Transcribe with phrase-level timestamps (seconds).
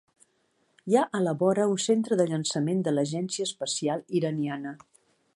[0.91, 4.73] Hi ha a la vora un centre de llançament de l'Agència Espacial Iraniana.